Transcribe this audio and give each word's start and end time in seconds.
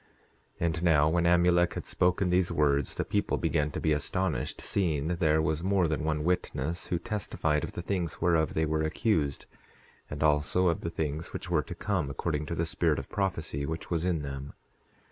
10:12 0.59 0.65
And 0.65 0.83
now, 0.83 1.07
when 1.09 1.27
Amulek 1.27 1.75
had 1.75 1.85
spoken 1.85 2.31
these 2.31 2.51
words 2.51 2.95
the 2.95 3.05
people 3.05 3.37
began 3.37 3.69
to 3.69 3.79
be 3.79 3.91
astonished, 3.91 4.59
seeing 4.59 5.09
there 5.09 5.43
was 5.43 5.63
more 5.63 5.87
than 5.87 6.03
one 6.03 6.23
witness 6.23 6.87
who 6.87 6.97
testified 6.97 7.63
of 7.63 7.73
the 7.73 7.83
things 7.83 8.19
whereof 8.19 8.55
they 8.55 8.65
were 8.65 8.81
accused, 8.81 9.45
and 10.09 10.23
also 10.23 10.69
of 10.69 10.81
the 10.81 10.89
things 10.89 11.33
which 11.33 11.51
were 11.51 11.61
to 11.61 11.75
come, 11.75 12.09
according 12.09 12.47
to 12.47 12.55
the 12.55 12.65
spirit 12.65 12.97
of 12.97 13.09
prophecy 13.11 13.63
which 13.63 13.91
was 13.91 14.03
in 14.03 14.23
them. 14.23 14.53